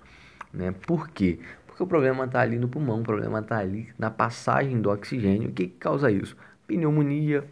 Né? 0.54 0.72
Por 0.72 1.10
quê? 1.10 1.40
Porque 1.66 1.84
o 1.84 1.88
problema 1.88 2.26
está 2.26 2.42
ali 2.42 2.58
no 2.58 2.68
pulmão, 2.68 3.02
o 3.02 3.04
problema 3.04 3.40
está 3.40 3.58
ali 3.58 3.90
na 3.98 4.10
passagem 4.10 4.82
do 4.82 4.90
oxigênio. 4.90 5.50
O 5.50 5.54
que, 5.54 5.68
que 5.68 5.78
causa 5.78 6.12
isso? 6.12 6.38
Pneumonia, 6.66 7.44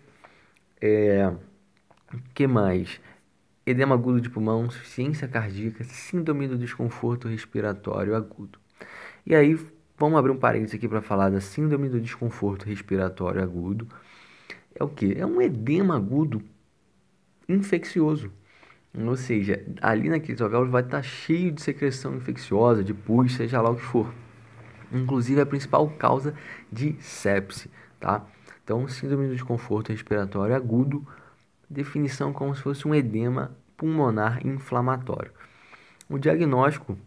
é, 0.81 1.31
que 2.33 2.47
mais? 2.47 3.01
Edema 3.65 3.95
agudo 3.95 4.21
de 4.21 4.29
pulmão, 4.29 4.65
insuficiência 4.65 5.27
cardíaca, 5.27 5.83
síndrome 5.83 6.47
do 6.47 6.57
desconforto 6.57 7.27
respiratório 7.27 8.15
agudo. 8.15 8.59
E 9.25 9.33
aí, 9.33 9.59
vamos 9.97 10.19
abrir 10.19 10.31
um 10.31 10.37
parênteses 10.37 10.75
aqui 10.75 10.87
para 10.87 11.01
falar 11.01 11.29
da 11.29 11.41
síndrome 11.41 11.89
do 11.89 11.99
desconforto 11.99 12.65
respiratório 12.65 13.41
agudo. 13.41 13.87
É 14.73 14.83
o 14.83 14.87
que? 14.87 15.13
É 15.17 15.25
um 15.25 15.41
edema 15.41 15.95
agudo 15.95 16.43
infeccioso. 17.49 18.31
Ou 18.97 19.17
seja, 19.17 19.65
ali 19.81 20.09
naquele 20.09 20.41
alvéolos 20.41 20.69
vai 20.69 20.81
estar 20.81 20.97
tá 20.97 21.03
cheio 21.03 21.51
de 21.51 21.61
secreção 21.61 22.15
infecciosa, 22.15 22.83
de 22.83 22.93
pus, 22.93 23.33
seja 23.35 23.61
lá 23.61 23.69
o 23.69 23.75
que 23.75 23.81
for. 23.81 24.13
Inclusive, 24.91 25.39
é 25.39 25.43
a 25.43 25.45
principal 25.45 25.89
causa 25.89 26.33
de 26.71 26.95
sepse, 26.99 27.69
tá? 27.99 28.25
Então, 28.63 28.87
síndrome 28.87 29.27
do 29.27 29.33
desconforto 29.33 29.91
respiratório 29.91 30.55
agudo 30.55 31.05
definição 31.69 32.31
como 32.31 32.55
se 32.55 32.61
fosse 32.61 32.87
um 32.87 32.93
edema 32.93 33.51
pulmonar 33.77 34.45
inflamatório. 34.45 35.31
O 36.09 36.17
diagnóstico 36.17 36.97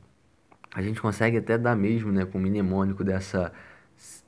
a 0.75 0.83
gente 0.83 1.01
consegue 1.01 1.38
até 1.38 1.57
dar 1.57 1.75
mesmo 1.75 2.12
né, 2.12 2.25
com 2.25 2.38
o 2.38 2.40
mnemônico 2.40 3.03
dessa 3.03 3.53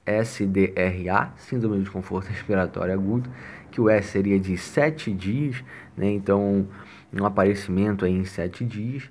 SDRA, 0.07 1.33
Síndrome 1.37 1.77
de 1.77 1.83
Desconforto 1.83 2.29
Respiratório 2.29 2.95
Agudo, 2.95 3.31
que 3.71 3.81
o 3.81 3.89
S 3.89 4.09
seria 4.09 4.41
de 4.41 4.57
7 4.57 5.13
dias, 5.13 5.63
né, 5.97 6.11
então 6.11 6.67
um 7.13 7.25
aparecimento 7.25 8.05
aí 8.05 8.13
em 8.13 8.25
7 8.25 8.65
dias. 8.65 9.11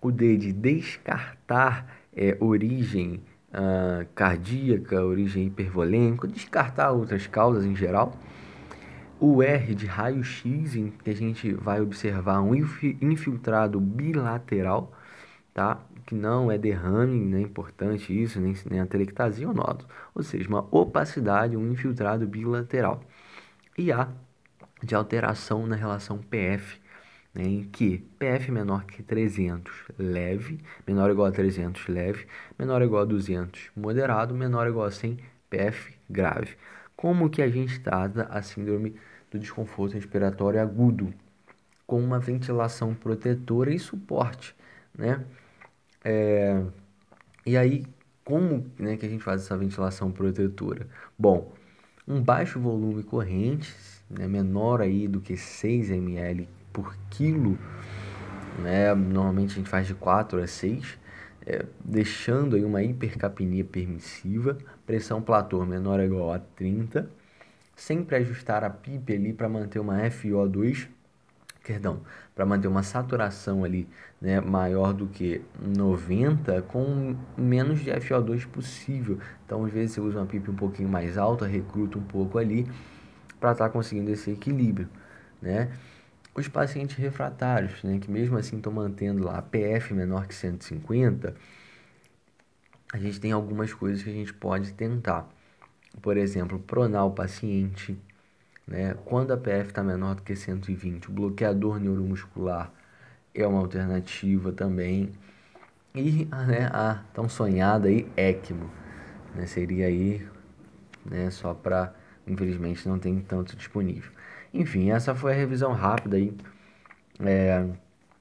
O 0.00 0.10
D 0.10 0.36
de 0.36 0.52
descartar 0.52 1.86
é, 2.14 2.36
origem 2.38 3.22
uh, 3.50 4.06
cardíaca, 4.14 5.02
origem 5.02 5.46
hipervolêmica, 5.46 6.28
descartar 6.28 6.90
outras 6.90 7.26
causas 7.26 7.64
em 7.64 7.74
geral 7.74 8.18
o 9.24 9.42
R 9.42 9.74
de 9.74 9.86
raio-x, 9.86 10.76
em 10.76 10.90
que 10.90 11.10
a 11.10 11.14
gente 11.14 11.52
vai 11.54 11.80
observar 11.80 12.40
um 12.42 12.54
infiltrado 12.54 13.80
bilateral, 13.80 14.92
tá? 15.54 15.80
Que 16.06 16.14
não 16.14 16.50
é 16.50 16.58
derrame, 16.58 17.18
nem 17.24 17.44
é 17.44 17.46
importante 17.46 18.12
isso, 18.12 18.40
nem, 18.40 18.54
nem 18.70 18.80
a 18.80 18.86
telectasia 18.86 19.48
ou 19.48 19.54
nódulo. 19.54 19.88
Ou 20.14 20.22
seja, 20.22 20.48
uma 20.48 20.66
opacidade, 20.70 21.56
um 21.56 21.72
infiltrado 21.72 22.26
bilateral. 22.26 23.02
E 23.78 23.90
A 23.92 24.08
de 24.82 24.94
alteração 24.94 25.66
na 25.66 25.76
relação 25.76 26.18
PF, 26.18 26.78
né, 27.34 27.44
em 27.44 27.64
que 27.64 27.98
PF 28.18 28.52
menor 28.52 28.84
que 28.84 29.02
300 29.02 29.72
leve, 29.98 30.60
menor 30.86 31.06
ou 31.06 31.12
igual 31.12 31.28
a 31.28 31.32
300 31.32 31.88
leve, 31.88 32.26
menor 32.58 32.82
ou 32.82 32.86
igual 32.86 33.02
a 33.02 33.06
200 33.06 33.70
moderado, 33.76 34.34
menor 34.34 34.66
ou 34.66 34.72
igual 34.72 34.86
a 34.86 34.90
100 34.90 35.18
PF 35.50 35.94
grave. 36.10 36.56
Como 36.96 37.30
que 37.30 37.42
a 37.42 37.48
gente 37.48 37.80
trata 37.80 38.24
a 38.30 38.42
síndrome 38.42 38.94
do 39.34 39.40
desconforto 39.40 39.94
respiratório 39.94 40.60
agudo, 40.60 41.12
com 41.84 42.00
uma 42.00 42.20
ventilação 42.20 42.94
protetora 42.94 43.74
e 43.74 43.80
suporte, 43.80 44.54
né? 44.96 45.24
É, 46.04 46.62
e 47.44 47.56
aí, 47.56 47.84
como 48.24 48.64
né, 48.78 48.96
que 48.96 49.04
a 49.04 49.08
gente 49.08 49.24
faz 49.24 49.42
essa 49.42 49.56
ventilação 49.56 50.12
protetora? 50.12 50.86
Bom, 51.18 51.52
um 52.06 52.22
baixo 52.22 52.60
volume 52.60 53.02
corrente, 53.02 53.74
né, 54.08 54.28
menor 54.28 54.80
aí 54.80 55.08
do 55.08 55.20
que 55.20 55.36
6 55.36 55.90
ml 55.90 56.48
por 56.72 56.96
quilo, 57.10 57.58
né, 58.62 58.94
normalmente 58.94 59.52
a 59.52 59.56
gente 59.56 59.68
faz 59.68 59.88
de 59.88 59.94
4 59.94 60.40
a 60.40 60.46
6, 60.46 60.96
é, 61.44 61.66
deixando 61.84 62.54
aí 62.54 62.64
uma 62.64 62.84
hipercapnia 62.84 63.64
permissiva, 63.64 64.56
pressão 64.86 65.20
platô 65.20 65.66
menor 65.66 65.98
ou 65.98 66.06
igual 66.06 66.32
a 66.32 66.38
30, 66.38 67.10
sempre 67.76 68.16
ajustar 68.16 68.64
a 68.64 68.70
PIP 68.70 69.12
ali 69.12 69.32
para 69.32 69.48
manter 69.48 69.78
uma 69.78 69.98
FiO2, 70.02 70.88
perdão, 71.64 72.00
para 72.34 72.44
manter 72.44 72.68
uma 72.68 72.82
saturação 72.82 73.64
ali 73.64 73.88
né, 74.20 74.40
maior 74.40 74.92
do 74.92 75.06
que 75.06 75.42
90 75.58 76.62
com 76.62 77.16
menos 77.36 77.80
de 77.80 77.90
FiO2 77.90 78.46
possível. 78.46 79.18
Então, 79.44 79.64
às 79.64 79.72
vezes 79.72 79.92
você 79.92 80.00
usa 80.00 80.18
uma 80.18 80.26
PIP 80.26 80.50
um 80.50 80.56
pouquinho 80.56 80.88
mais 80.88 81.16
alta, 81.16 81.46
recruta 81.46 81.98
um 81.98 82.04
pouco 82.04 82.38
ali 82.38 82.66
para 83.40 83.52
estar 83.52 83.66
tá 83.66 83.70
conseguindo 83.70 84.10
esse 84.10 84.30
equilíbrio, 84.30 84.88
né? 85.40 85.70
Os 86.34 86.48
pacientes 86.48 86.96
refratários, 86.96 87.82
né, 87.84 87.98
que 88.00 88.10
mesmo 88.10 88.36
assim 88.36 88.56
estão 88.56 88.72
mantendo 88.72 89.22
lá 89.22 89.38
a 89.38 89.42
PF 89.42 89.94
menor 89.94 90.26
que 90.26 90.34
150, 90.34 91.34
a 92.92 92.98
gente 92.98 93.20
tem 93.20 93.30
algumas 93.30 93.72
coisas 93.72 94.02
que 94.02 94.10
a 94.10 94.12
gente 94.12 94.34
pode 94.34 94.72
tentar 94.72 95.28
por 96.02 96.16
exemplo, 96.16 96.58
pronar 96.58 97.06
o 97.06 97.12
paciente, 97.12 97.98
né? 98.66 98.94
Quando 99.04 99.32
a 99.32 99.36
PF 99.36 99.70
está 99.70 99.82
menor 99.82 100.16
do 100.16 100.22
que 100.22 100.36
120, 100.36 101.10
o 101.10 101.12
bloqueador 101.12 101.78
neuromuscular 101.80 102.72
é 103.34 103.46
uma 103.46 103.60
alternativa 103.60 104.52
também. 104.52 105.12
E 105.94 106.26
né, 106.26 106.68
a 106.72 107.02
tão 107.14 107.28
sonhada 107.28 107.88
aí, 107.88 108.08
ECMO, 108.16 108.70
né? 109.34 109.46
Seria 109.46 109.86
aí, 109.86 110.26
né, 111.04 111.30
só 111.30 111.54
para, 111.54 111.94
infelizmente, 112.26 112.88
não 112.88 112.98
tem 112.98 113.20
tanto 113.20 113.56
disponível. 113.56 114.10
Enfim, 114.52 114.90
essa 114.90 115.14
foi 115.14 115.32
a 115.32 115.36
revisão 115.36 115.72
rápida 115.72 116.16
aí 116.16 116.36
é, 117.20 117.66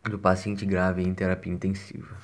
do 0.10 0.20
paciente 0.20 0.66
grave 0.66 1.04
em 1.04 1.14
terapia 1.14 1.54
intensiva. 1.54 2.16